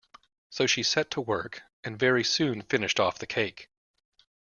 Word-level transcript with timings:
So 0.49 0.65
she 0.65 0.81
set 0.81 1.11
to 1.11 1.21
work, 1.21 1.61
and 1.83 1.99
very 1.99 2.23
soon 2.23 2.63
finished 2.63 2.99
off 2.99 3.19
the 3.19 3.27
cake. 3.27 3.69